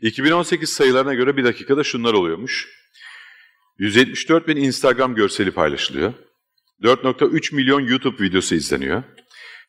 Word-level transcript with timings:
2018 0.00 0.70
sayılarına 0.70 1.14
göre 1.14 1.36
bir 1.36 1.44
dakikada 1.44 1.84
şunlar 1.84 2.12
oluyormuş. 2.12 2.68
174 3.78 4.48
bin 4.48 4.56
Instagram 4.56 5.14
görseli 5.14 5.50
paylaşılıyor. 5.50 6.14
4.3 6.82 7.54
milyon 7.54 7.80
YouTube 7.80 8.24
videosu 8.24 8.54
izleniyor. 8.54 9.02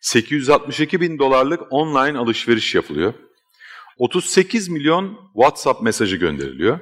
862 0.01 1.01
bin 1.01 1.19
dolarlık 1.19 1.61
online 1.69 2.17
alışveriş 2.17 2.75
yapılıyor. 2.75 3.13
38 3.97 4.69
milyon 4.69 5.19
WhatsApp 5.33 5.81
mesajı 5.81 6.16
gönderiliyor. 6.16 6.80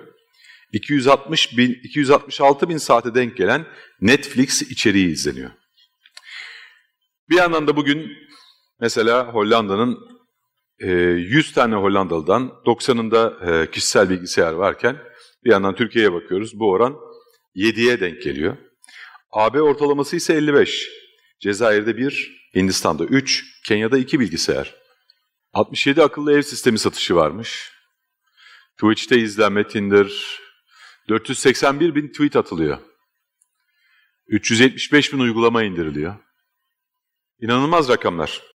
260 0.73 1.57
bin, 1.57 1.79
266 1.83 2.69
bin 2.69 2.77
saate 2.77 3.15
denk 3.15 3.37
gelen 3.37 3.65
Netflix 4.01 4.61
içeriği 4.61 5.07
izleniyor. 5.07 5.51
Bir 7.29 7.35
yandan 7.35 7.67
da 7.67 7.75
bugün 7.75 8.11
mesela 8.79 9.33
Hollanda'nın 9.33 10.12
100 10.83 11.49
e, 11.49 11.53
tane 11.53 11.75
Hollandalı'dan 11.75 12.53
90'ında 12.65 13.49
e, 13.63 13.71
kişisel 13.71 14.09
bilgisayar 14.09 14.53
varken 14.53 14.97
bir 15.43 15.51
yandan 15.51 15.75
Türkiye'ye 15.75 16.13
bakıyoruz. 16.13 16.59
Bu 16.59 16.71
oran 16.71 16.95
7'ye 17.55 17.99
denk 17.99 18.21
geliyor. 18.21 18.57
AB 19.31 19.61
ortalaması 19.61 20.15
ise 20.15 20.33
55. 20.33 20.89
Cezayir'de 21.39 21.97
1, 21.97 22.49
Hindistan'da 22.55 23.05
3, 23.05 23.45
Kenya'da 23.65 23.97
2 23.97 24.19
bilgisayar. 24.19 24.75
67 25.53 26.03
akıllı 26.03 26.33
ev 26.33 26.41
sistemi 26.41 26.79
satışı 26.79 27.15
varmış. 27.15 27.71
Twitch'te 28.77 29.17
izlenme 29.19 29.67
Tinder, 29.67 30.39
481 31.09 31.95
bin 31.95 32.07
tweet 32.07 32.35
atılıyor. 32.35 32.77
375 34.27 35.13
bin 35.13 35.19
uygulama 35.19 35.63
indiriliyor. 35.63 36.15
İnanılmaz 37.39 37.89
rakamlar. 37.89 38.52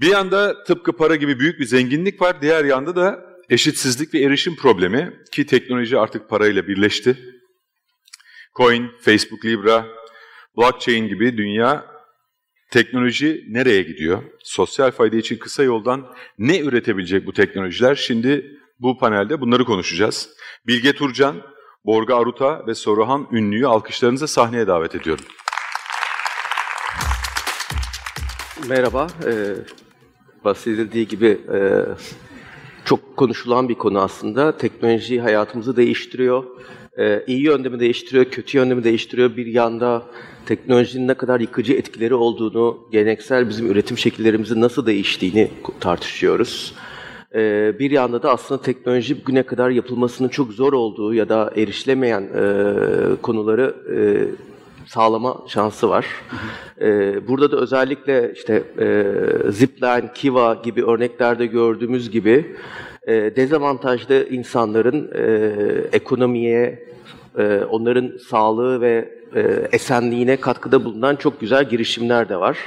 Bir 0.00 0.06
yanda 0.06 0.64
tıpkı 0.64 0.92
para 0.92 1.16
gibi 1.16 1.38
büyük 1.38 1.60
bir 1.60 1.64
zenginlik 1.64 2.22
var, 2.22 2.42
diğer 2.42 2.64
yanda 2.64 2.96
da 2.96 3.20
eşitsizlik 3.50 4.14
ve 4.14 4.18
erişim 4.18 4.56
problemi 4.56 5.14
ki 5.32 5.46
teknoloji 5.46 5.98
artık 5.98 6.28
parayla 6.28 6.68
birleşti. 6.68 7.18
Coin, 8.56 8.90
Facebook, 9.00 9.44
Libra, 9.44 9.86
blockchain 10.56 11.08
gibi 11.08 11.36
dünya 11.36 11.86
teknoloji 12.70 13.44
nereye 13.48 13.82
gidiyor? 13.82 14.22
Sosyal 14.42 14.90
fayda 14.90 15.16
için 15.16 15.36
kısa 15.36 15.62
yoldan 15.62 16.14
ne 16.38 16.60
üretebilecek 16.60 17.26
bu 17.26 17.32
teknolojiler? 17.32 17.94
Şimdi 17.94 18.58
bu 18.78 18.98
panelde 18.98 19.40
bunları 19.40 19.64
konuşacağız. 19.64 20.28
Bilge 20.66 20.92
Turcan, 20.92 21.42
Borga 21.84 22.16
Aruta 22.16 22.66
ve 22.66 22.74
Soruhan 22.74 23.28
Ünlü'yü 23.32 23.66
alkışlarınıza 23.66 24.26
sahneye 24.26 24.66
davet 24.66 24.94
ediyorum. 24.94 25.24
Merhaba, 28.68 29.06
bahsedildiği 30.44 31.08
gibi 31.08 31.38
e, 31.54 31.58
çok 32.84 33.16
konuşulan 33.16 33.68
bir 33.68 33.74
konu 33.74 34.00
aslında. 34.00 34.56
Teknoloji 34.56 35.20
hayatımızı 35.20 35.76
değiştiriyor. 35.76 36.44
Ee, 36.98 37.24
iyi 37.26 37.42
yönde 37.42 37.68
mi 37.68 37.80
değiştiriyor, 37.80 38.24
kötü 38.24 38.58
yönde 38.58 38.74
mi 38.74 38.84
değiştiriyor? 38.84 39.36
Bir 39.36 39.46
yanda 39.46 40.02
teknolojinin 40.46 41.08
ne 41.08 41.14
kadar 41.14 41.40
yıkıcı 41.40 41.72
etkileri 41.72 42.14
olduğunu, 42.14 42.78
geleneksel 42.92 43.48
bizim 43.48 43.70
üretim 43.70 43.98
şekillerimizin 43.98 44.60
nasıl 44.60 44.86
değiştiğini 44.86 45.50
tartışıyoruz. 45.80 46.74
Ee, 47.34 47.72
bir 47.78 47.90
yanda 47.90 48.22
da 48.22 48.32
aslında 48.32 48.62
teknoloji 48.62 49.20
bugüne 49.20 49.42
kadar 49.42 49.70
yapılmasının 49.70 50.28
çok 50.28 50.52
zor 50.52 50.72
olduğu 50.72 51.14
ya 51.14 51.28
da 51.28 51.52
erişilemeyen 51.56 52.22
e, 52.22 52.52
konuları 53.22 53.74
e, 53.96 53.98
sağlama 54.90 55.44
şansı 55.48 55.88
var. 55.88 56.06
Ee, 56.80 57.28
burada 57.28 57.52
da 57.52 57.56
özellikle 57.56 58.32
işte 58.34 58.62
e, 58.78 59.14
Zipline, 59.52 60.10
Kiva 60.14 60.54
gibi 60.54 60.84
örneklerde 60.84 61.46
gördüğümüz 61.46 62.10
gibi 62.10 62.56
e, 63.06 63.12
dezavantajlı 63.36 64.28
insanların 64.30 65.10
e, 65.14 65.52
ekonomiye, 65.92 66.86
e, 67.38 67.60
onların 67.70 68.12
sağlığı 68.28 68.80
ve 68.80 69.08
e, 69.34 69.40
esenliğine 69.72 70.36
katkıda 70.36 70.84
bulunan 70.84 71.16
çok 71.16 71.40
güzel 71.40 71.68
girişimler 71.68 72.28
de 72.28 72.36
var. 72.36 72.58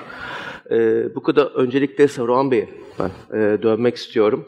E, 0.72 1.06
bu 1.16 1.24
kadar 1.24 1.46
öncelikle 1.56 2.08
Saruhan 2.08 2.52
Bey'e 2.52 2.70
ben 3.00 3.40
e, 3.40 3.62
dönmek 3.64 3.96
istiyorum. 3.96 4.46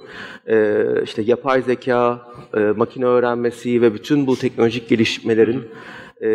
E, 0.47 0.83
işte 1.03 1.21
yapay 1.21 1.61
zeka, 1.61 2.27
e, 2.57 2.59
makine 2.59 3.05
öğrenmesi 3.05 3.81
ve 3.81 3.93
bütün 3.93 4.27
bu 4.27 4.35
teknolojik 4.35 4.89
gelişmelerin 4.89 5.63
e, 6.21 6.27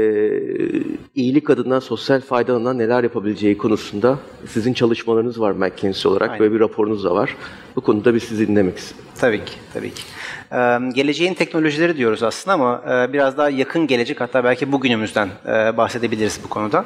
iyilik 1.15 1.51
adına 1.51 1.81
sosyal 1.81 2.21
faydalarından 2.21 2.79
neler 2.79 3.03
yapabileceği 3.03 3.59
konusunda 3.59 4.19
sizin 4.47 4.73
çalışmalarınız 4.73 5.41
var 5.41 5.53
McKinsey 5.53 6.13
olarak. 6.13 6.31
Aynen. 6.31 6.41
Böyle 6.41 6.55
bir 6.55 6.61
raporunuz 6.61 7.05
da 7.05 7.15
var. 7.15 7.37
Bu 7.77 7.81
konuda 7.81 8.15
bir 8.15 8.21
sizi 8.21 8.49
dinlemek 8.49 8.79
istiyorum. 8.79 9.11
Tabii 9.21 9.45
ki, 9.45 9.55
tabii 9.75 9.95
ki. 9.95 10.03
Geleceğin 10.95 11.35
teknolojileri 11.35 11.97
diyoruz 11.97 12.23
aslında 12.23 12.55
ama 12.55 12.83
biraz 13.13 13.37
daha 13.37 13.51
yakın 13.51 13.87
gelecek 13.87 14.21
hatta 14.21 14.45
belki 14.45 14.73
bugünümüzden 14.73 15.29
bahsedebiliriz 15.77 16.41
bu 16.45 16.49
konuda. 16.49 16.85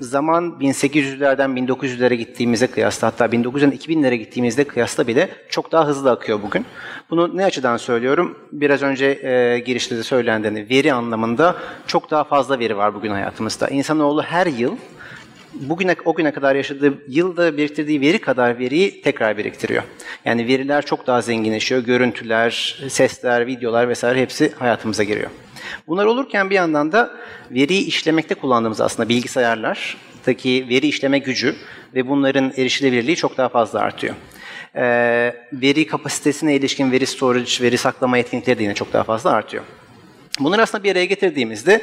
Zaman 0.00 0.44
1800'lerden 0.60 1.50
1900'lere 1.50 2.14
gittiğimizde 2.14 2.66
kıyasla 2.66 3.06
hatta 3.06 3.26
1900'den 3.26 3.70
2000'lere 3.70 4.14
gittiğimizde 4.14 4.64
kıyasla 4.64 5.06
bile 5.06 5.28
çok 5.48 5.72
daha 5.72 5.86
hızlı 5.86 6.10
akıyor 6.10 6.42
bugün. 6.42 6.66
Bunu 7.10 7.36
ne 7.36 7.44
açıdan 7.44 7.76
söylüyorum? 7.76 8.38
Biraz 8.52 8.82
önce 8.82 9.12
girişte 9.66 9.96
de 9.96 10.02
söylendiğini 10.02 10.66
veri 10.70 10.92
anlamında 10.92 11.56
çok 11.86 12.10
daha 12.10 12.24
fazla 12.24 12.58
veri 12.58 12.76
var 12.76 12.94
bugün 12.94 13.10
hayatımızda. 13.10 13.68
İnsanoğlu 13.68 14.22
her 14.22 14.46
yıl 14.46 14.76
bugüne 15.60 15.96
o 16.04 16.14
güne 16.14 16.32
kadar 16.32 16.54
yaşadığı 16.54 16.94
yılda 17.08 17.56
biriktirdiği 17.56 18.00
veri 18.00 18.18
kadar 18.18 18.58
veriyi 18.58 19.02
tekrar 19.02 19.38
biriktiriyor. 19.38 19.82
Yani 20.24 20.46
veriler 20.46 20.86
çok 20.86 21.06
daha 21.06 21.22
zenginleşiyor. 21.22 21.84
Görüntüler, 21.84 22.78
sesler, 22.88 23.46
videolar 23.46 23.88
vesaire 23.88 24.20
hepsi 24.20 24.52
hayatımıza 24.58 25.02
giriyor. 25.04 25.30
Bunlar 25.86 26.04
olurken 26.04 26.50
bir 26.50 26.54
yandan 26.54 26.92
da 26.92 27.10
veriyi 27.50 27.86
işlemekte 27.86 28.34
kullandığımız 28.34 28.80
aslında 28.80 29.08
bilgisayarlardaki 29.08 30.66
veri 30.68 30.86
işleme 30.86 31.18
gücü 31.18 31.54
ve 31.94 32.08
bunların 32.08 32.52
erişilebilirliği 32.56 33.16
çok 33.16 33.36
daha 33.36 33.48
fazla 33.48 33.80
artıyor. 33.80 34.14
Ee, 34.76 35.34
veri 35.52 35.86
kapasitesine 35.86 36.54
ilişkin 36.54 36.92
veri 36.92 37.06
storage, 37.06 37.52
veri 37.60 37.78
saklama 37.78 38.16
yetkinlikleri 38.16 38.58
de 38.58 38.62
yine 38.62 38.74
çok 38.74 38.92
daha 38.92 39.02
fazla 39.02 39.30
artıyor. 39.30 39.64
Bunları 40.40 40.62
aslında 40.62 40.84
bir 40.84 40.92
araya 40.92 41.04
getirdiğimizde 41.04 41.82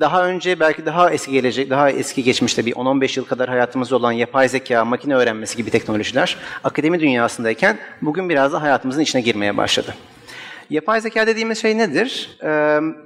daha 0.00 0.26
önce 0.26 0.60
belki 0.60 0.86
daha 0.86 1.10
eski 1.10 1.32
gelecek, 1.32 1.70
daha 1.70 1.90
eski 1.90 2.22
geçmişte 2.22 2.66
bir 2.66 2.72
10-15 2.72 3.18
yıl 3.18 3.24
kadar 3.24 3.48
hayatımızda 3.48 3.96
olan 3.96 4.12
yapay 4.12 4.48
zeka, 4.48 4.84
makine 4.84 5.14
öğrenmesi 5.14 5.56
gibi 5.56 5.70
teknolojiler 5.70 6.36
akademi 6.64 7.00
dünyasındayken 7.00 7.78
bugün 8.02 8.28
biraz 8.28 8.52
da 8.52 8.62
hayatımızın 8.62 9.00
içine 9.00 9.20
girmeye 9.20 9.56
başladı. 9.56 9.94
Yapay 10.70 11.00
zeka 11.00 11.26
dediğimiz 11.26 11.62
şey 11.62 11.78
nedir? 11.78 12.38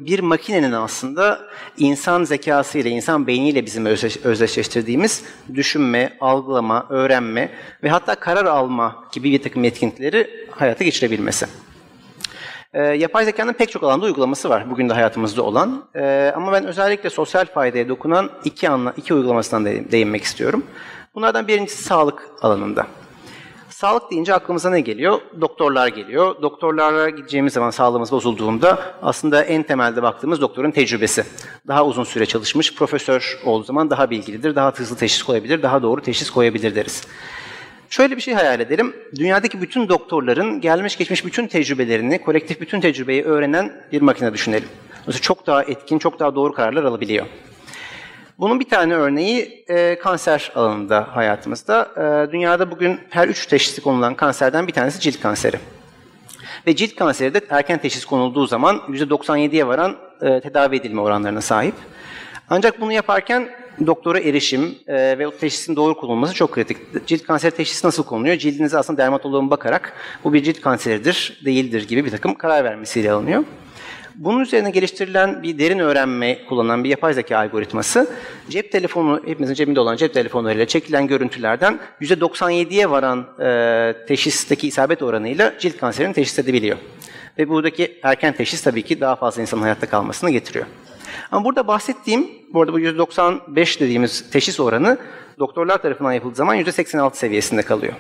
Bir 0.01 0.21
makinenin 0.21 0.73
aslında 0.73 1.41
insan 1.79 2.25
zekası 2.25 2.79
ile, 2.79 2.91
insan 2.91 3.27
beyniyle 3.27 3.67
bizim 3.67 3.87
özdeşleştirdiğimiz 4.25 5.25
düşünme, 5.55 6.17
algılama, 6.21 6.87
öğrenme 6.89 7.49
ve 7.83 7.89
hatta 7.89 8.15
karar 8.15 8.45
alma 8.45 9.05
gibi 9.13 9.33
bir 9.33 9.43
takım 9.43 9.65
yetkinlikleri 9.65 10.47
hayata 10.51 10.85
geçirebilmesi. 10.85 11.47
E, 12.77 12.83
yapay 12.83 13.25
zekanın 13.25 13.53
pek 13.53 13.71
çok 13.71 13.83
alanda 13.83 14.07
uygulaması 14.07 14.49
var 14.51 14.71
bugün 14.71 14.89
de 14.89 14.93
hayatımızda 14.93 15.43
olan. 15.43 15.85
E, 15.95 16.33
ama 16.37 16.53
ben 16.53 16.67
özellikle 16.67 17.11
sosyal 17.11 17.47
faydaya 17.47 17.89
dokunan 17.89 18.31
iki, 18.45 18.69
anla, 18.69 18.93
iki 18.97 19.15
uygulamasından 19.15 19.65
değinmek 19.65 20.23
istiyorum. 20.23 20.65
Bunlardan 21.15 21.49
birincisi 21.49 21.85
sağlık 21.85 22.29
alanında. 22.43 22.87
Sağlık 23.69 24.11
deyince 24.11 24.35
aklımıza 24.35 24.71
ne 24.71 24.81
geliyor? 24.81 25.21
Doktorlar 25.41 25.89
geliyor. 25.89 26.43
Doktorlara 26.43 27.11
gideceğimiz 27.11 27.53
zaman 27.53 27.71
sağlığımız 27.71 28.13
bozulduğunda 28.13 28.79
aslında 29.03 29.43
en 29.43 29.63
temelde 29.63 30.03
baktığımız 30.03 30.41
doktorun 30.41 30.71
tecrübesi. 30.71 31.25
Daha 31.69 31.87
uzun 31.87 32.05
süre 32.05 32.27
çalışmış, 32.27 32.75
profesör 32.75 33.41
olduğu 33.45 33.65
zaman 33.65 33.91
daha 33.91 34.11
bilgilidir, 34.11 34.55
daha 34.55 34.71
hızlı 34.71 34.97
teşhis 34.97 35.23
koyabilir, 35.23 35.63
daha 35.63 35.83
doğru 35.83 36.03
teşhis 36.03 36.31
koyabilir 36.31 36.75
deriz. 36.75 37.07
Şöyle 37.91 38.17
bir 38.17 38.21
şey 38.21 38.35
hayal 38.35 38.61
edelim. 38.61 38.97
Dünyadaki 39.19 39.63
bütün 39.63 39.89
doktorların 39.89 40.61
gelmiş 40.61 40.97
geçmiş 40.97 41.25
bütün 41.25 41.47
tecrübelerini, 41.47 42.23
kolektif 42.23 42.61
bütün 42.61 42.81
tecrübeyi 42.81 43.25
öğrenen 43.25 43.73
bir 43.93 44.01
makine 44.03 44.33
düşünelim. 44.33 44.69
Mesela 45.07 45.21
çok 45.21 45.47
daha 45.47 45.63
etkin, 45.63 45.99
çok 45.99 46.19
daha 46.19 46.35
doğru 46.35 46.53
kararlar 46.53 46.85
alabiliyor. 46.85 47.27
Bunun 48.39 48.61
bir 48.61 48.69
tane 48.69 48.95
örneği 48.95 49.65
e, 49.69 49.99
kanser 49.99 50.53
alanında 50.55 51.09
hayatımızda. 51.17 51.89
E, 51.97 52.33
dünyada 52.33 52.71
bugün 52.71 53.01
her 53.11 53.29
üç 53.29 53.47
teşhisi 53.47 53.83
konulan 53.83 54.15
kanserden 54.15 54.67
bir 54.67 54.73
tanesi 54.73 55.01
cilt 55.01 55.21
kanseri. 55.21 55.57
Ve 56.67 56.77
cilt 56.77 56.97
kanseri 56.97 57.35
de 57.35 57.41
erken 57.51 57.79
teşhis 57.79 58.05
konulduğu 58.05 58.47
zaman 58.47 58.77
%97'ye 58.77 59.67
varan 59.67 59.97
e, 60.23 60.41
tedavi 60.41 60.77
edilme 60.77 61.01
oranlarına 61.01 61.41
sahip. 61.41 61.75
Ancak 62.51 62.81
bunu 62.81 62.93
yaparken 62.93 63.49
doktora 63.87 64.21
erişim 64.21 64.75
e, 64.87 65.19
ve 65.19 65.27
o 65.27 65.31
teşhisin 65.31 65.77
doğru 65.77 65.97
konulması 65.97 66.35
çok 66.35 66.53
kritik. 66.53 67.07
Cilt 67.07 67.23
kanseri 67.23 67.55
teşhisi 67.55 67.87
nasıl 67.87 68.05
konuluyor? 68.05 68.37
Cildinize 68.37 68.79
aslında 68.79 69.03
dermatoloğun 69.03 69.51
bakarak 69.51 69.93
bu 70.25 70.33
bir 70.33 70.43
cilt 70.43 70.61
kanseridir, 70.61 71.41
değildir 71.45 71.89
gibi 71.89 72.05
bir 72.05 72.11
takım 72.11 72.35
karar 72.35 72.65
vermesiyle 72.65 73.13
alınıyor. 73.13 73.45
Bunun 74.15 74.41
üzerine 74.41 74.71
geliştirilen 74.71 75.43
bir 75.43 75.59
derin 75.59 75.79
öğrenme 75.79 76.45
kullanan 76.49 76.85
bir 76.85 76.89
yapay 76.89 77.15
zeka 77.15 77.39
algoritması 77.39 78.11
cep 78.49 78.73
telefonu, 78.73 79.23
hepimizin 79.27 79.55
cebinde 79.55 79.81
olan 79.81 79.97
cep 79.97 80.15
telefonlarıyla 80.15 80.67
çekilen 80.67 81.07
görüntülerden 81.07 81.79
%97'ye 82.01 82.91
varan 82.91 83.27
e, 83.41 84.07
teşhisteki 84.09 84.69
isabet 84.69 85.03
oranıyla 85.03 85.55
cilt 85.59 85.77
kanserini 85.77 86.15
teşhis 86.15 86.39
edebiliyor. 86.39 86.77
Ve 87.39 87.49
buradaki 87.49 87.99
erken 88.03 88.33
teşhis 88.33 88.63
tabii 88.63 88.83
ki 88.83 89.01
daha 89.01 89.17
fazla 89.17 89.43
insanın 89.43 89.63
hayatta 89.63 89.89
kalmasını 89.89 90.31
getiriyor. 90.31 90.67
Ama 91.31 91.45
burada 91.45 91.67
bahsettiğim, 91.67 92.29
bu 92.53 92.61
arada 92.61 92.73
bu 92.73 92.81
%95 92.81 93.81
dediğimiz 93.81 94.31
teşhis 94.31 94.61
oranı 94.61 94.99
doktorlar 95.39 95.83
tarafından 95.83 96.13
yapıldığı 96.13 96.37
zaman 96.37 96.57
%86 96.57 97.17
seviyesinde 97.17 97.63
kalıyor. 97.63 97.93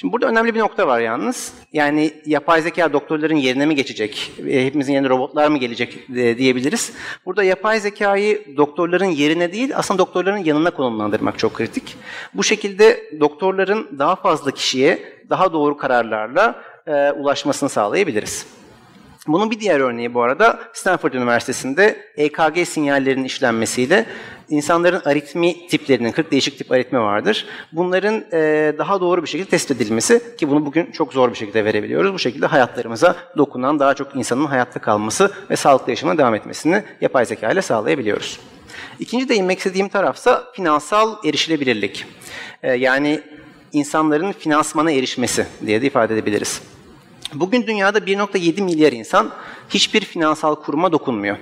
Şimdi 0.00 0.12
burada 0.12 0.26
önemli 0.26 0.54
bir 0.54 0.60
nokta 0.60 0.86
var 0.86 1.00
yalnız. 1.00 1.52
Yani 1.72 2.12
yapay 2.26 2.62
zeka 2.62 2.92
doktorların 2.92 3.36
yerine 3.36 3.66
mi 3.66 3.74
geçecek? 3.74 4.32
E, 4.48 4.66
hepimizin 4.66 4.92
yerine 4.92 5.08
robotlar 5.08 5.48
mı 5.48 5.58
gelecek 5.58 5.98
e, 6.16 6.38
diyebiliriz. 6.38 6.92
Burada 7.26 7.42
yapay 7.42 7.80
zekayı 7.80 8.56
doktorların 8.56 9.04
yerine 9.04 9.52
değil 9.52 9.72
aslında 9.74 9.98
doktorların 9.98 10.44
yanına 10.44 10.70
konumlandırmak 10.70 11.38
çok 11.38 11.54
kritik. 11.54 11.96
Bu 12.34 12.44
şekilde 12.44 13.10
doktorların 13.20 13.98
daha 13.98 14.16
fazla 14.16 14.50
kişiye 14.50 15.18
daha 15.30 15.52
doğru 15.52 15.76
kararlarla 15.76 16.62
e, 16.86 17.10
ulaşmasını 17.10 17.68
sağlayabiliriz. 17.68 18.46
Bunun 19.28 19.50
bir 19.50 19.60
diğer 19.60 19.80
örneği 19.80 20.14
bu 20.14 20.22
arada 20.22 20.58
Stanford 20.72 21.12
Üniversitesi'nde 21.12 22.06
EKG 22.16 22.66
sinyallerinin 22.66 23.24
işlenmesiyle 23.24 24.06
insanların 24.48 25.02
aritmi 25.04 25.66
tiplerinin, 25.66 26.12
40 26.12 26.30
değişik 26.30 26.58
tip 26.58 26.72
aritmi 26.72 27.00
vardır. 27.00 27.46
Bunların 27.72 28.24
e, 28.32 28.74
daha 28.78 29.00
doğru 29.00 29.22
bir 29.22 29.28
şekilde 29.28 29.50
tespit 29.50 29.76
edilmesi 29.76 30.36
ki 30.38 30.50
bunu 30.50 30.66
bugün 30.66 30.90
çok 30.90 31.12
zor 31.12 31.30
bir 31.30 31.36
şekilde 31.36 31.64
verebiliyoruz. 31.64 32.12
Bu 32.12 32.18
şekilde 32.18 32.46
hayatlarımıza 32.46 33.16
dokunan 33.36 33.78
daha 33.78 33.94
çok 33.94 34.16
insanın 34.16 34.46
hayatta 34.46 34.80
kalması 34.80 35.30
ve 35.50 35.56
sağlıklı 35.56 35.92
yaşamına 35.92 36.18
devam 36.18 36.34
etmesini 36.34 36.82
yapay 37.00 37.26
zeka 37.26 37.50
ile 37.50 37.62
sağlayabiliyoruz. 37.62 38.40
İkinci 38.98 39.28
değinmek 39.28 39.58
istediğim 39.58 39.88
tarafsa 39.88 40.44
finansal 40.52 41.16
erişilebilirlik. 41.24 42.06
E, 42.62 42.72
yani 42.72 43.20
insanların 43.72 44.32
finansmana 44.32 44.92
erişmesi 44.92 45.46
diye 45.66 45.82
de 45.82 45.86
ifade 45.86 46.14
edebiliriz. 46.14 46.62
Bugün 47.34 47.66
dünyada 47.66 47.98
1.7 47.98 48.62
milyar 48.62 48.92
insan 48.92 49.30
hiçbir 49.68 50.00
finansal 50.00 50.54
kuruma 50.54 50.92
dokunmuyor. 50.92 51.36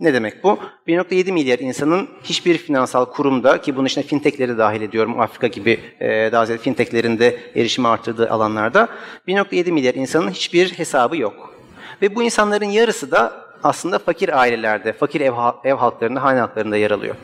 Ne 0.00 0.14
demek 0.14 0.44
bu? 0.44 0.58
1.7 0.88 1.32
milyar 1.32 1.58
insanın 1.58 2.08
hiçbir 2.24 2.58
finansal 2.58 3.04
kurumda 3.04 3.60
ki 3.60 3.76
bunun 3.76 3.86
içine 3.86 4.04
fintechleri 4.04 4.58
dahil 4.58 4.82
ediyorum 4.82 5.20
Afrika 5.20 5.46
gibi 5.46 5.80
e, 6.00 6.08
daha 6.32 6.46
ziyade 6.46 6.62
fintechlerin 6.62 7.18
de 7.18 7.40
erişimi 7.56 7.88
arttırdığı 7.88 8.30
alanlarda 8.30 8.88
1.7 9.28 9.72
milyar 9.72 9.94
insanın 9.94 10.30
hiçbir 10.30 10.72
hesabı 10.72 11.16
yok. 11.16 11.54
Ve 12.02 12.14
bu 12.14 12.22
insanların 12.22 12.70
yarısı 12.70 13.10
da 13.10 13.44
aslında 13.62 13.98
fakir 13.98 14.40
ailelerde, 14.40 14.92
fakir 14.92 15.20
ev, 15.20 15.32
ev 15.64 15.74
halklarında, 15.74 16.22
hane 16.22 16.40
halklarında 16.40 16.76
yer 16.76 16.90
alıyor. 16.90 17.14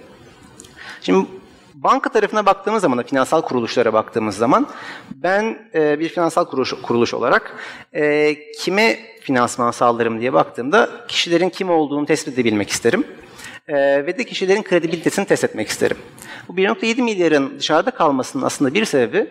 Şimdi 1.03 1.26
Banka 1.76 2.11
tarafına 2.11 2.46
baktığımız 2.46 2.82
zaman 2.82 3.02
finansal 3.02 3.43
kuruluşlara 3.43 3.93
baktığımız 3.93 4.37
zaman 4.37 4.67
ben 5.11 5.58
e, 5.75 6.00
bir 6.00 6.08
finansal 6.08 6.44
kuruluş, 6.44 6.75
kuruluş 6.82 7.14
olarak 7.14 7.56
e, 7.93 8.37
kime 8.52 8.99
finansman 9.20 9.70
sağlarım 9.70 10.20
diye 10.20 10.32
baktığımda 10.32 10.90
kişilerin 11.08 11.49
kim 11.49 11.70
olduğunu 11.70 12.06
tespit 12.06 12.34
edebilmek 12.34 12.70
isterim. 12.70 13.06
E, 13.69 13.76
ve 14.06 14.19
de 14.19 14.25
kişilerin 14.25 14.62
kredibilitesini 14.62 15.26
test 15.26 15.44
etmek 15.44 15.69
isterim. 15.69 15.96
Bu 16.49 16.52
1.7 16.52 17.02
milyarın 17.02 17.58
dışarıda 17.58 17.90
kalmasının 17.90 18.43
aslında 18.43 18.75
bir 18.75 18.84
sebebi 18.84 19.26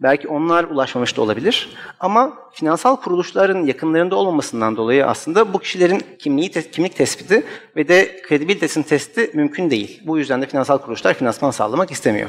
Belki 0.00 0.28
onlar 0.28 0.64
ulaşmamış 0.64 1.16
da 1.16 1.22
olabilir. 1.22 1.68
Ama 2.00 2.32
finansal 2.52 2.96
kuruluşların 2.96 3.66
yakınlarında 3.66 4.16
olmamasından 4.16 4.76
dolayı 4.76 5.06
aslında 5.06 5.52
bu 5.52 5.58
kişilerin 5.58 6.02
kimliği, 6.18 6.50
kimlik 6.50 6.96
tespiti 6.96 7.42
ve 7.76 7.88
de 7.88 8.22
kredibilitesinin 8.22 8.84
testi 8.84 9.30
mümkün 9.34 9.70
değil. 9.70 10.02
Bu 10.06 10.18
yüzden 10.18 10.42
de 10.42 10.46
finansal 10.46 10.78
kuruluşlar 10.78 11.14
finansman 11.14 11.50
sağlamak 11.50 11.90
istemiyor. 11.90 12.28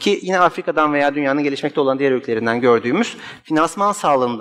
Ki 0.00 0.18
yine 0.22 0.40
Afrika'dan 0.40 0.92
veya 0.92 1.14
dünyanın 1.14 1.42
gelişmekte 1.42 1.80
olan 1.80 1.98
diğer 1.98 2.12
ülkelerinden 2.12 2.60
gördüğümüz 2.60 3.16
finansman 3.42 3.92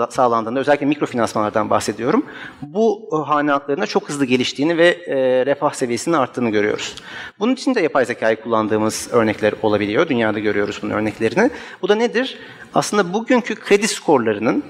sağlandığında, 0.10 0.60
özellikle 0.60 0.86
mikrofinansmanlardan 0.86 1.70
bahsediyorum. 1.70 2.26
Bu 2.62 3.10
e, 3.14 3.16
hane 3.28 3.52
halklarında 3.52 3.86
çok 3.86 4.10
hızlı 4.10 4.26
geliştiğini 4.26 4.78
ve 4.78 4.88
e, 4.88 5.46
refah 5.46 5.74
seviyesinin 5.74 6.16
arttığını 6.16 6.50
görüyoruz. 6.50 6.96
Bunun 7.40 7.54
için 7.54 7.76
de 7.76 7.82
yapay 7.82 8.06
zekayı 8.06 8.42
kullandığımız 8.42 9.10
örnekler 9.12 9.54
olabiliyor. 9.62 10.10
Dünyada 10.10 10.40
görüyoruz 10.40 10.80
bunun 10.82 10.94
örneklerini. 10.94 11.50
Bu 11.82 11.90
da 11.90 11.96
nedir? 11.96 12.38
Aslında 12.76 13.14
bugünkü 13.14 13.56
kredi 13.56 13.88
skorlarının 13.88 14.64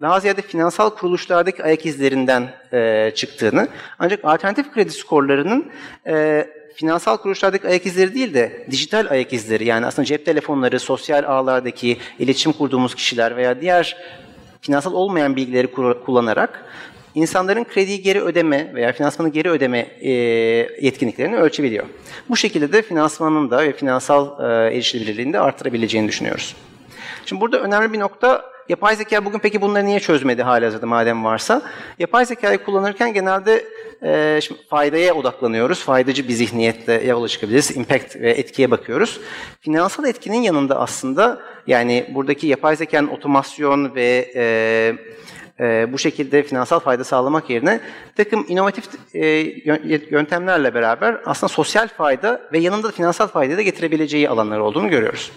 daha 0.00 0.20
ziyade 0.20 0.42
finansal 0.42 0.90
kuruluşlardaki 0.90 1.64
ayak 1.64 1.86
izlerinden 1.86 2.48
e, 2.72 3.12
çıktığını 3.14 3.68
ancak 3.98 4.24
alternatif 4.24 4.72
kredi 4.72 4.90
skorlarının 4.90 5.66
e, 6.06 6.46
finansal 6.74 7.16
kuruluşlardaki 7.16 7.68
ayak 7.68 7.86
izleri 7.86 8.14
değil 8.14 8.34
de 8.34 8.66
dijital 8.70 9.06
ayak 9.10 9.32
izleri 9.32 9.64
yani 9.64 9.86
aslında 9.86 10.06
cep 10.06 10.26
telefonları, 10.26 10.80
sosyal 10.80 11.24
ağlardaki 11.24 11.98
iletişim 12.18 12.52
kurduğumuz 12.52 12.94
kişiler 12.94 13.36
veya 13.36 13.60
diğer 13.60 13.96
finansal 14.60 14.92
olmayan 14.92 15.36
bilgileri 15.36 15.66
kullanarak 16.04 16.64
insanların 17.14 17.64
krediyi 17.64 18.02
geri 18.02 18.20
ödeme 18.20 18.74
veya 18.74 18.92
finansmanı 18.92 19.28
geri 19.28 19.50
ödeme 19.50 19.78
e, 19.78 20.10
yetkinliklerini 20.80 21.36
ölçebiliyor. 21.36 21.86
Bu 22.28 22.36
şekilde 22.36 22.72
de 22.72 22.82
finansmanın 22.82 23.50
da 23.50 23.62
ve 23.62 23.72
finansal 23.72 24.40
e, 24.40 24.74
erişilebilirliğini 24.74 25.32
de 25.32 25.40
artırabileceğini 25.40 26.08
düşünüyoruz. 26.08 26.54
Şimdi 27.28 27.40
burada 27.40 27.60
önemli 27.60 27.92
bir 27.92 27.98
nokta 27.98 28.44
yapay 28.68 28.96
zeka 28.96 29.24
bugün 29.24 29.38
peki 29.38 29.60
bunları 29.60 29.86
niye 29.86 30.00
çözmedi 30.00 30.42
halihazırda 30.42 30.86
madem 30.86 31.24
varsa? 31.24 31.62
Yapay 31.98 32.26
zekayı 32.26 32.58
kullanırken 32.58 33.12
genelde 33.12 33.64
e, 34.02 34.40
şimdi 34.42 34.60
faydaya 34.70 35.14
odaklanıyoruz. 35.14 35.84
Faydacı 35.84 36.28
bir 36.28 36.32
zihniyetle 36.32 37.04
yola 37.06 37.28
çıkabiliriz. 37.28 37.76
Impact 37.76 38.16
ve 38.16 38.30
etkiye 38.30 38.70
bakıyoruz. 38.70 39.20
Finansal 39.60 40.04
etkinin 40.04 40.42
yanında 40.42 40.80
aslında 40.80 41.40
yani 41.66 42.10
buradaki 42.14 42.46
yapay 42.46 42.76
zekanın 42.76 43.08
otomasyon 43.08 43.94
ve 43.94 44.32
e, 44.34 44.44
e, 45.60 45.92
bu 45.92 45.98
şekilde 45.98 46.42
finansal 46.42 46.80
fayda 46.80 47.04
sağlamak 47.04 47.50
yerine 47.50 47.80
takım 48.16 48.46
inovatif 48.48 48.84
e, 49.14 49.26
yöntemlerle 50.10 50.74
beraber 50.74 51.16
aslında 51.26 51.52
sosyal 51.52 51.88
fayda 51.88 52.40
ve 52.52 52.58
yanında 52.58 52.90
finansal 52.90 53.26
fayda 53.26 53.56
da 53.56 53.62
getirebileceği 53.62 54.28
alanlar 54.28 54.58
olduğunu 54.58 54.90
görüyoruz. 54.90 55.32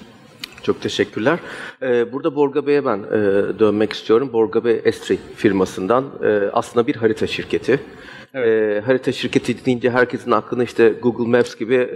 Çok 0.64 0.82
teşekkürler. 0.82 1.40
Ee, 1.82 2.14
burada 2.14 2.36
Borga 2.36 2.68
Bey'e 2.68 2.86
ben 2.86 2.98
e, 2.98 3.20
dönmek 3.60 3.94
istiyorum. 3.94 4.30
Borga 4.34 4.64
Bey 4.64 4.82
Estri 4.86 5.18
firmasından 5.36 6.06
e, 6.24 6.50
aslında 6.54 6.88
bir 6.88 6.96
harita 6.96 7.28
şirketi. 7.28 7.80
Evet. 8.34 8.48
E, 8.48 8.86
harita 8.86 9.12
şirketi 9.12 9.66
deyince 9.66 9.90
herkesin 9.90 10.32
aklına 10.32 10.64
işte 10.64 10.94
Google 11.02 11.38
Maps 11.38 11.56
gibi 11.56 11.90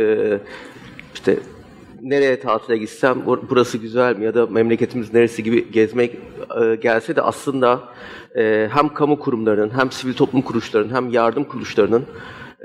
işte 1.13 1.37
nereye 2.01 2.39
tatile 2.39 2.77
gitsem 2.77 3.21
burası 3.25 3.77
güzel 3.77 4.17
mi 4.17 4.25
ya 4.25 4.33
da 4.33 4.45
memleketimiz 4.45 5.13
neresi 5.13 5.43
gibi 5.43 5.71
gezmek 5.71 6.17
gelse 6.81 7.15
de 7.15 7.21
aslında 7.21 7.83
hem 8.69 8.93
kamu 8.93 9.19
kurumlarının 9.19 9.77
hem 9.77 9.91
sivil 9.91 10.13
toplum 10.13 10.41
kuruluşlarının 10.41 10.95
hem 10.95 11.09
yardım 11.09 11.43
kuruluşlarının 11.43 12.05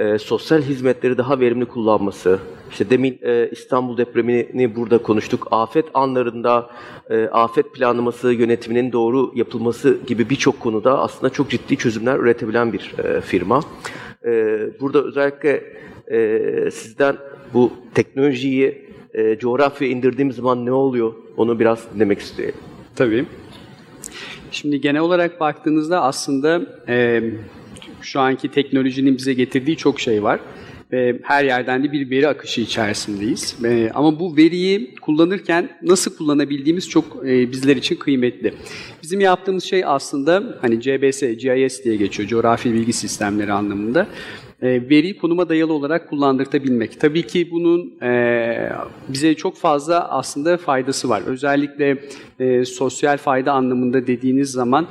e, 0.01 0.19
sosyal 0.19 0.63
hizmetleri 0.63 1.19
daha 1.19 1.41
verimli 1.41 1.65
kullanması, 1.65 2.39
işte 2.71 2.91
demin 2.91 3.19
e, 3.23 3.49
İstanbul 3.53 3.97
depremini 3.97 4.77
burada 4.77 4.99
konuştuk, 4.99 5.49
afet 5.51 5.85
anlarında 5.95 6.71
e, 7.11 7.25
afet 7.25 7.75
planlaması 7.75 8.33
yönetiminin 8.33 8.93
doğru 8.93 9.33
yapılması 9.35 9.99
gibi 10.07 10.31
birçok 10.31 10.61
konuda 10.61 10.99
aslında 10.99 11.33
çok 11.33 11.51
ciddi 11.51 11.77
çözümler 11.77 12.19
üretebilen 12.19 12.73
bir 12.73 12.95
e, 12.99 13.21
firma. 13.21 13.61
E, 14.25 14.61
burada 14.81 15.05
özellikle 15.05 15.65
e, 16.11 16.71
sizden 16.71 17.17
bu 17.55 17.73
teknolojiyi 17.95 18.89
e, 19.15 19.39
coğrafyaya 19.39 19.95
indirdiğimiz 19.95 20.37
zaman 20.37 20.67
ne 20.67 20.73
oluyor 20.73 21.13
onu 21.37 21.61
biraz 21.61 21.95
dinlemek 21.95 22.19
istiyorum. 22.19 22.59
Tabii. 22.97 23.27
Şimdi 24.51 24.81
genel 24.81 25.01
olarak 25.01 25.41
baktığınızda 25.41 26.03
aslında 26.03 26.63
e, 26.89 27.23
şu 28.03 28.21
anki 28.21 28.49
teknolojinin 28.49 29.17
bize 29.17 29.35
getirdiği 29.35 29.77
çok 29.77 30.01
şey 30.01 30.23
var. 30.23 30.41
Ve 30.93 31.19
her 31.23 31.45
yerden 31.45 31.85
de 31.85 31.93
bir 31.93 32.11
veri 32.11 32.29
akışı 32.29 32.61
içerisindeyiz. 32.61 33.57
E, 33.65 33.91
ama 33.95 34.21
bu 34.21 34.37
veriyi 34.37 34.95
kullanırken 34.95 35.69
nasıl 35.83 36.17
kullanabildiğimiz 36.17 36.89
çok 36.89 37.05
e, 37.27 37.53
bizler 37.53 37.77
için 37.77 37.97
kıymetli. 37.97 38.55
Bizim 39.03 39.21
yaptığımız 39.21 39.65
şey 39.65 39.85
aslında 39.87 40.59
hani 40.61 40.81
CBS, 40.81 41.21
GIS 41.21 41.85
diye 41.85 41.97
geçiyor, 41.97 42.29
coğrafi 42.29 42.75
bilgi 42.75 42.93
sistemleri 42.93 43.53
anlamında. 43.53 44.07
E, 44.63 44.89
veriyi 44.91 45.19
konuma 45.19 45.49
dayalı 45.49 45.73
olarak 45.73 46.09
kullandırtabilmek. 46.09 47.01
Tabii 47.01 47.27
ki 47.27 47.51
bunun 47.51 48.03
e, 48.03 48.73
bize 49.09 49.35
çok 49.35 49.57
fazla 49.57 50.09
aslında 50.09 50.57
faydası 50.57 51.09
var. 51.09 51.23
Özellikle 51.27 51.99
e, 52.41 52.65
sosyal 52.65 53.17
fayda 53.17 53.53
anlamında 53.53 54.07
dediğiniz 54.07 54.51
zaman 54.51 54.87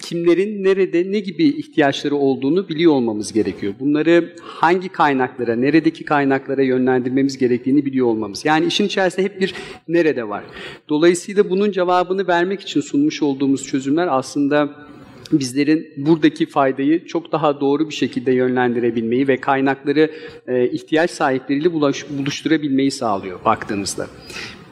kimlerin 0.00 0.64
nerede 0.64 1.12
ne 1.12 1.20
gibi 1.20 1.44
ihtiyaçları 1.44 2.16
olduğunu 2.16 2.68
biliyor 2.68 2.92
olmamız 2.92 3.32
gerekiyor. 3.32 3.74
Bunları 3.80 4.34
hangi 4.42 4.88
kaynaklara, 4.88 5.56
neredeki 5.56 6.04
kaynaklara 6.04 6.62
yönlendirmemiz 6.62 7.38
gerektiğini 7.38 7.86
biliyor 7.86 8.06
olmamız. 8.06 8.44
Yani 8.44 8.66
işin 8.66 8.84
içerisinde 8.84 9.24
hep 9.24 9.40
bir 9.40 9.54
nerede 9.88 10.28
var. 10.28 10.44
Dolayısıyla 10.88 11.50
bunun 11.50 11.72
cevabını 11.72 12.26
vermek 12.26 12.60
için 12.60 12.80
sunmuş 12.80 13.22
olduğumuz 13.22 13.66
çözümler 13.66 14.08
aslında 14.10 14.86
bizlerin 15.32 15.88
buradaki 15.96 16.46
faydayı 16.46 17.06
çok 17.06 17.32
daha 17.32 17.60
doğru 17.60 17.88
bir 17.88 17.94
şekilde 17.94 18.32
yönlendirebilmeyi 18.32 19.28
ve 19.28 19.36
kaynakları 19.36 20.10
e, 20.46 20.70
ihtiyaç 20.70 21.10
sahipleriyle 21.10 21.72
buluşturabilmeyi 22.18 22.90
sağlıyor 22.90 23.44
baktığınızda. 23.44 24.06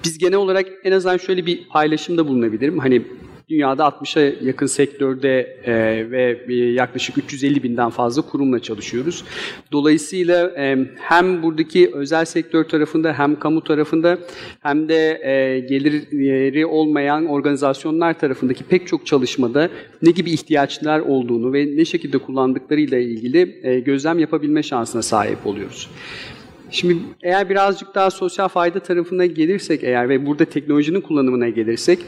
Biz 0.04 0.18
genel 0.18 0.38
olarak 0.38 0.66
en 0.85 0.92
azından 0.92 1.16
şöyle 1.16 1.47
bir 1.47 1.68
paylaşımda 1.68 2.28
bulunabilirim. 2.28 2.78
Hani 2.78 3.02
Dünyada 3.48 3.82
60'a 3.82 4.46
yakın 4.46 4.66
sektörde 4.66 5.40
e, 5.64 5.74
ve 6.10 6.54
yaklaşık 6.54 7.18
350 7.18 7.62
binden 7.62 7.90
fazla 7.90 8.22
kurumla 8.22 8.60
çalışıyoruz. 8.60 9.24
Dolayısıyla 9.72 10.52
e, 10.58 10.78
hem 10.98 11.42
buradaki 11.42 11.90
özel 11.94 12.24
sektör 12.24 12.64
tarafında 12.64 13.12
hem 13.12 13.38
kamu 13.38 13.64
tarafında 13.64 14.18
hem 14.60 14.88
de 14.88 15.20
e, 15.24 15.60
geliri 15.60 16.66
olmayan 16.66 17.26
organizasyonlar 17.26 18.18
tarafındaki 18.18 18.64
pek 18.64 18.86
çok 18.86 19.06
çalışmada 19.06 19.70
ne 20.02 20.10
gibi 20.10 20.30
ihtiyaçlar 20.30 21.00
olduğunu 21.00 21.52
ve 21.52 21.76
ne 21.76 21.84
şekilde 21.84 22.18
kullandıklarıyla 22.18 22.98
ilgili 22.98 23.60
e, 23.62 23.80
gözlem 23.80 24.18
yapabilme 24.18 24.62
şansına 24.62 25.02
sahip 25.02 25.46
oluyoruz. 25.46 25.90
Şimdi 26.70 26.96
eğer 27.22 27.50
birazcık 27.50 27.94
daha 27.94 28.10
sosyal 28.10 28.48
fayda 28.48 28.80
tarafına 28.80 29.26
gelirsek 29.26 29.84
eğer 29.84 30.08
ve 30.08 30.26
burada 30.26 30.44
teknolojinin 30.44 31.00
kullanımına 31.00 31.48
gelirsek 31.48 31.98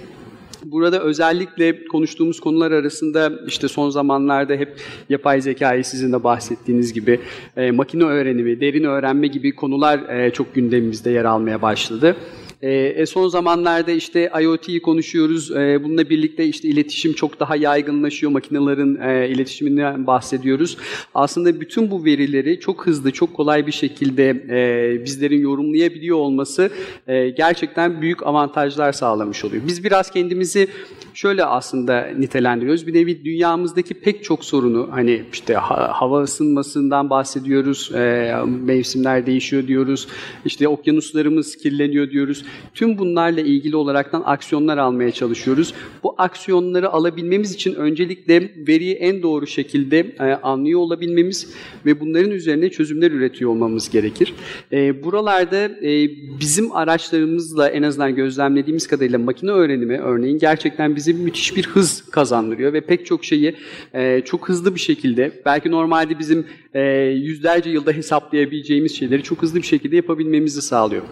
Burada 0.73 1.01
özellikle 1.03 1.85
konuştuğumuz 1.85 2.41
konular 2.41 2.73
arasında 2.73 3.33
işte 3.47 3.69
son 3.69 3.91
zamanlarda 3.91 4.55
hep 4.55 4.81
yapay 5.09 5.41
zekayı 5.41 5.85
sizin 5.85 6.13
de 6.13 6.25
bahsettiğiniz 6.25 6.93
gibi 6.93 7.21
e, 7.57 7.71
makine 7.71 8.05
öğrenimi, 8.05 8.61
derin 8.61 8.85
öğrenme 8.85 9.27
gibi 9.27 9.55
konular 9.55 9.99
e, 10.09 10.31
çok 10.31 10.55
gündemimizde 10.55 11.11
yer 11.11 11.25
almaya 11.25 11.63
başladı. 11.63 12.17
E, 12.63 12.71
e, 12.73 13.07
son 13.07 13.29
zamanlarda 13.29 13.91
işte 13.91 14.31
IoT'yi 14.43 14.83
konuşuyoruz. 14.83 15.51
E, 15.51 15.85
bununla 15.85 16.11
birlikte 16.11 16.45
işte 16.45 16.69
iletişim 16.69 17.13
çok 17.13 17.41
daha 17.41 17.57
yaygınlaşıyor. 17.57 18.33
Makinelerin 18.33 19.01
e, 19.01 19.29
iletişiminden 19.29 20.07
bahsediyoruz. 20.07 20.79
Aslında 21.15 21.61
bütün 21.61 21.91
bu 21.91 22.05
verileri 22.05 22.61
çok 22.61 22.87
hızlı, 22.87 23.13
çok 23.13 23.35
kolay 23.35 23.67
bir 23.67 23.73
şekilde 23.73 24.31
e, 24.31 25.05
bizlerin 25.05 25.41
yorumlayabiliyor 25.41 26.17
olması 26.17 26.71
e, 27.07 27.31
gerçekten 27.31 28.03
büyük 28.03 28.27
avantajlar 28.27 28.93
sağlamış 28.93 29.45
oluyor. 29.45 29.63
Biz 29.67 29.85
biraz 29.85 30.11
kendimizi 30.11 30.69
şöyle 31.17 31.45
aslında 31.45 32.07
nitelendiriyoruz. 32.19 32.87
Bir 32.87 32.95
nevi 32.95 33.25
dünyamızdaki 33.25 33.95
pek 33.95 34.25
çok 34.25 34.45
sorunu 34.45 34.89
hani 34.91 35.23
işte 35.33 35.55
hava 35.55 36.23
ısınmasından 36.23 37.11
bahsediyoruz, 37.11 37.91
e, 37.95 38.35
mevsimler 38.47 39.27
değişiyor 39.27 39.67
diyoruz, 39.67 40.09
işte 40.45 40.69
okyanuslarımız 40.69 41.57
kirleniyor 41.57 42.11
diyoruz. 42.11 42.45
Tüm 42.75 42.99
bunlarla 42.99 43.41
ilgili 43.41 43.77
olaraktan 43.77 44.23
aksiyonlar 44.27 44.79
almaya 44.79 45.11
çalışıyoruz. 45.11 45.75
Bu 46.03 46.15
aksiyonları 46.19 46.91
alabilmemiz 46.91 47.55
için 47.55 47.75
öncelikle 47.75 48.53
veriyi 48.69 48.95
en 48.95 49.23
doğru 49.23 49.47
şekilde 49.47 49.99
e, 49.99 50.23
anlıyor 50.23 50.81
olabilmemiz 50.81 51.55
ve 51.87 52.01
bunların 52.01 52.31
üzerine 52.31 52.71
çözümler 52.71 53.11
üretiyor 53.11 53.51
olmamız 53.51 53.91
gerekir. 53.91 54.35
E, 54.73 55.05
buralarda 55.05 55.65
e, 55.65 56.11
bizim 56.41 56.77
araçlarımızla 56.77 57.69
en 57.69 57.83
azından 57.83 58.15
gözlemlediğimiz 58.15 58.87
kadarıyla 58.87 59.19
makine 59.19 59.51
öğrenimi 59.51 59.99
örneğin 59.99 60.39
gerçekten 60.39 60.97
bize 61.07 61.13
müthiş 61.13 61.57
bir 61.57 61.67
hız 61.67 62.11
kazandırıyor 62.11 62.73
ve 62.73 62.81
pek 62.81 63.07
çok 63.07 63.25
şeyi 63.25 63.57
e, 63.95 64.21
çok 64.25 64.49
hızlı 64.49 64.75
bir 64.75 64.81
şekilde 64.81 65.43
belki 65.45 65.71
normalde 65.71 66.19
bizim 66.19 66.47
e, 66.75 66.81
yüzlerce 67.03 67.71
yılda 67.71 67.93
hesaplayabileceğimiz 67.93 68.99
şeyleri 68.99 69.23
çok 69.23 69.43
hızlı 69.43 69.59
bir 69.59 69.67
şekilde 69.67 69.97
yapabilmemizi 69.97 70.63
sağlıyor. 70.63 71.03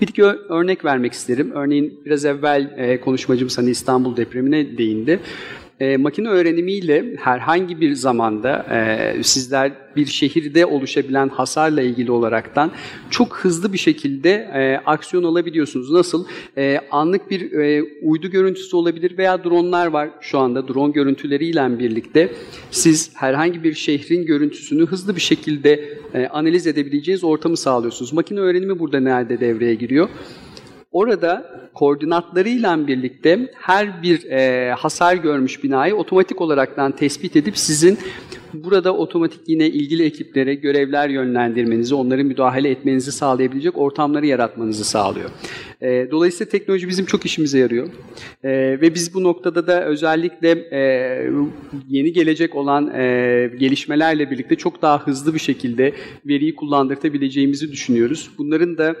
Bir 0.00 0.08
iki 0.08 0.24
örnek 0.24 0.84
vermek 0.84 1.12
isterim. 1.12 1.50
Örneğin 1.54 2.00
biraz 2.04 2.24
evvel 2.24 2.74
e, 2.76 3.00
konuşmacım 3.00 3.50
sana 3.50 3.70
İstanbul 3.70 4.16
depremine 4.16 4.78
değindi 4.78 5.20
e, 5.80 5.96
makine 5.96 6.28
öğrenimiyle 6.28 7.16
herhangi 7.16 7.80
bir 7.80 7.92
zamanda 7.92 8.66
e, 8.70 9.22
sizler 9.22 9.72
bir 9.96 10.06
şehirde 10.06 10.66
oluşabilen 10.66 11.28
hasarla 11.28 11.82
ilgili 11.82 12.10
olaraktan 12.10 12.70
çok 13.10 13.36
hızlı 13.36 13.72
bir 13.72 13.78
şekilde 13.78 14.30
e, 14.30 14.80
aksiyon 14.86 15.24
alabiliyorsunuz. 15.24 15.90
Nasıl? 15.90 16.26
E, 16.58 16.80
anlık 16.90 17.30
bir 17.30 17.52
e, 17.52 17.82
uydu 18.02 18.30
görüntüsü 18.30 18.76
olabilir 18.76 19.18
veya 19.18 19.44
dronlar 19.44 19.86
var 19.86 20.10
şu 20.20 20.38
anda. 20.38 20.68
Drone 20.68 20.92
görüntüleriyle 20.92 21.56
birlikte 21.78 22.32
siz 22.70 23.10
herhangi 23.14 23.64
bir 23.64 23.74
şehrin 23.74 24.26
görüntüsünü 24.26 24.86
hızlı 24.86 25.16
bir 25.16 25.20
şekilde 25.20 25.98
e, 26.14 26.26
analiz 26.26 26.66
edebileceğiniz 26.66 27.24
ortamı 27.24 27.56
sağlıyorsunuz. 27.56 28.12
Makine 28.12 28.40
öğrenimi 28.40 28.78
burada 28.78 29.00
nerede 29.00 29.40
devreye 29.40 29.74
giriyor? 29.74 30.08
Orada 30.96 31.60
koordinatlarıyla 31.74 32.86
birlikte 32.86 33.50
her 33.54 34.02
bir 34.02 34.24
e, 34.24 34.70
hasar 34.72 35.16
görmüş 35.16 35.64
binayı 35.64 35.94
otomatik 35.94 36.40
olaraktan 36.40 36.92
tespit 36.92 37.36
edip 37.36 37.58
sizin 37.58 37.98
burada 38.54 38.96
otomatik 38.96 39.40
yine 39.46 39.66
ilgili 39.66 40.04
ekiplere 40.04 40.54
görevler 40.54 41.08
yönlendirmenizi, 41.08 41.94
onları 41.94 42.24
müdahale 42.24 42.70
etmenizi 42.70 43.12
sağlayabilecek 43.12 43.78
ortamları 43.78 44.26
yaratmanızı 44.26 44.84
sağlıyor. 44.84 45.30
E, 45.80 46.10
dolayısıyla 46.10 46.50
teknoloji 46.50 46.88
bizim 46.88 47.06
çok 47.06 47.26
işimize 47.26 47.58
yarıyor. 47.58 47.88
E, 48.44 48.50
ve 48.80 48.94
biz 48.94 49.14
bu 49.14 49.22
noktada 49.22 49.66
da 49.66 49.84
özellikle 49.84 50.50
e, 50.72 50.80
yeni 51.88 52.12
gelecek 52.12 52.54
olan 52.54 52.94
e, 52.94 53.50
gelişmelerle 53.58 54.30
birlikte 54.30 54.56
çok 54.56 54.82
daha 54.82 55.06
hızlı 55.06 55.34
bir 55.34 55.38
şekilde 55.38 55.92
veriyi 56.26 56.54
kullandırtabileceğimizi 56.54 57.72
düşünüyoruz. 57.72 58.30
Bunların 58.38 58.78
da 58.78 58.96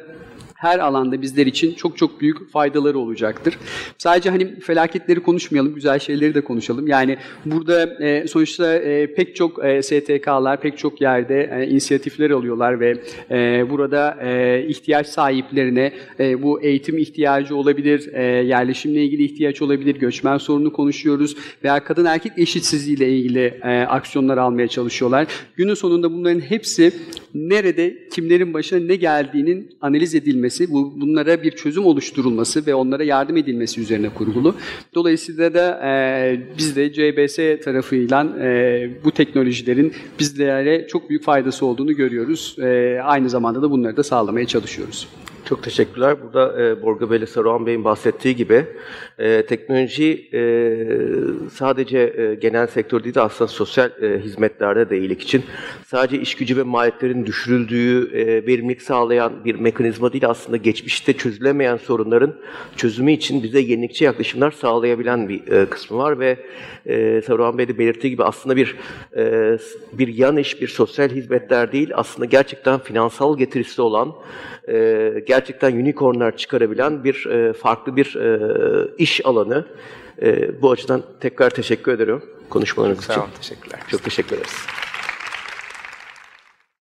her 0.56 0.78
alanda 0.78 1.22
bizler 1.22 1.46
için 1.46 1.74
çok 1.74 1.98
çok 1.98 2.20
büyük 2.20 2.50
faydaları 2.50 2.98
olacaktır. 2.98 3.58
Sadece 3.98 4.30
hani 4.30 4.60
felaketleri 4.60 5.22
konuşmayalım, 5.22 5.74
güzel 5.74 5.98
şeyleri 5.98 6.34
de 6.34 6.40
konuşalım. 6.40 6.86
Yani 6.86 7.16
burada 7.44 8.04
e, 8.04 8.26
sonuçta 8.26 8.74
e, 8.74 9.14
pek 9.14 9.36
çok 9.36 9.64
e, 9.64 9.82
STK'lar, 9.82 10.60
pek 10.60 10.78
çok 10.78 11.00
yerde 11.00 11.50
e, 11.52 11.66
inisiyatifler 11.66 12.30
alıyorlar 12.30 12.80
ve 12.80 12.96
e, 13.30 13.70
burada 13.70 14.18
e, 14.22 14.62
ihtiyaç 14.68 15.06
sahiplerine 15.06 15.92
e, 16.20 16.42
bu 16.42 16.62
eğitim 16.62 16.98
ihtiyacı 16.98 17.56
olabilir, 17.56 18.10
e, 18.12 18.22
yerleşimle 18.22 19.04
ilgili 19.04 19.24
ihtiyaç 19.24 19.62
olabilir, 19.62 19.96
göçmen 19.96 20.38
sorunu 20.38 20.72
konuşuyoruz 20.72 21.36
veya 21.64 21.84
kadın 21.84 22.04
erkek 22.04 22.32
eşitsizliğiyle 22.36 23.08
ilgili 23.08 23.60
e, 23.62 23.68
aksiyonlar 23.68 24.38
almaya 24.38 24.68
çalışıyorlar. 24.68 25.26
Günün 25.56 25.74
sonunda 25.74 26.12
bunların 26.12 26.40
hepsi 26.40 26.92
nerede, 27.34 28.08
kimlerin 28.12 28.54
başına 28.54 28.78
ne 28.78 28.96
geldiğinin 28.96 29.76
analiz 29.80 30.14
edilmesi, 30.14 30.45
bu, 30.70 31.00
bunlara 31.00 31.42
bir 31.42 31.50
çözüm 31.50 31.86
oluşturulması 31.86 32.66
ve 32.66 32.74
onlara 32.74 33.04
yardım 33.04 33.36
edilmesi 33.36 33.80
üzerine 33.80 34.08
kurgulu. 34.08 34.54
Dolayısıyla 34.94 35.54
da 35.54 35.80
e, 35.84 36.40
biz 36.58 36.76
de 36.76 36.92
CBS 36.92 37.64
tarafıyla 37.64 38.24
e, 38.40 38.90
bu 39.04 39.10
teknolojilerin 39.10 39.92
bizlere 40.18 40.86
çok 40.86 41.10
büyük 41.10 41.24
faydası 41.24 41.66
olduğunu 41.66 41.92
görüyoruz. 41.92 42.56
E, 42.58 43.00
aynı 43.04 43.30
zamanda 43.30 43.62
da 43.62 43.70
bunları 43.70 43.96
da 43.96 44.02
sağlamaya 44.02 44.46
çalışıyoruz. 44.46 45.08
Çok 45.48 45.62
teşekkürler. 45.62 46.16
Burada 46.22 46.62
e, 46.62 46.82
Borga 46.82 47.10
Bey'le 47.10 47.26
Saruhan 47.26 47.66
Bey'in 47.66 47.84
bahsettiği 47.84 48.36
gibi 48.36 48.66
e, 49.18 49.46
teknoloji 49.46 50.28
e, 50.34 50.40
sadece 51.52 51.98
e, 51.98 52.34
genel 52.34 52.66
sektör 52.66 53.04
değil 53.04 53.14
de 53.14 53.20
aslında 53.20 53.48
sosyal 53.48 53.90
e, 54.02 54.20
hizmetlerde 54.20 54.90
de 54.90 54.98
iyilik 54.98 55.22
için 55.22 55.44
sadece 55.86 56.20
iş 56.20 56.34
gücü 56.34 56.56
ve 56.56 56.62
maliyetlerin 56.62 57.26
düşürüldüğü, 57.26 58.18
e, 58.18 58.46
verimlilik 58.46 58.82
sağlayan 58.82 59.44
bir 59.44 59.54
mekanizma 59.54 60.12
değil 60.12 60.28
aslında 60.28 60.56
geçmişte 60.56 61.12
çözülemeyen 61.12 61.76
sorunların 61.76 62.34
çözümü 62.76 63.12
için 63.12 63.42
bize 63.42 63.60
yenilikçi 63.60 64.04
yaklaşımlar 64.04 64.50
sağlayabilen 64.50 65.28
bir 65.28 65.52
e, 65.52 65.66
kısmı 65.66 65.98
var 65.98 66.18
ve 66.18 66.36
e, 66.86 67.22
Saruhan 67.26 67.58
Bey 67.58 67.68
de 67.68 67.78
belirttiği 67.78 68.10
gibi 68.10 68.24
aslında 68.24 68.56
bir 68.56 68.76
e, 69.16 69.58
bir 69.92 70.08
yan 70.08 70.36
iş, 70.36 70.60
bir 70.60 70.68
sosyal 70.68 71.08
hizmetler 71.08 71.72
değil 71.72 71.90
aslında 71.94 72.26
gerçekten 72.26 72.78
finansal 72.78 73.38
getirisi 73.38 73.82
olan 73.82 74.14
e, 74.68 75.22
unicornlar 75.72 76.36
çıkarabilen 76.36 77.04
bir 77.04 77.26
e, 77.26 77.52
farklı 77.52 77.96
bir 77.96 78.16
e, 78.16 78.88
iş 78.98 79.26
alanı. 79.26 79.66
E, 80.22 80.62
bu 80.62 80.70
açıdan 80.70 81.02
tekrar 81.20 81.50
teşekkür 81.50 81.92
ederim 81.92 82.22
konuşmalarınız 82.50 83.04
için. 83.04 83.14
Sağ 83.14 83.20
olun, 83.20 83.30
teşekkürler. 83.38 83.80
Çok 83.88 84.04
teşekkür 84.04 84.36
ederiz. 84.36 84.66